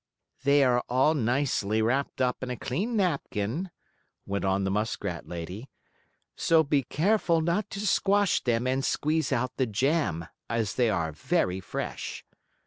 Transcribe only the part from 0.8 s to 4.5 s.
all nicely wrapped up in a clean napkin," went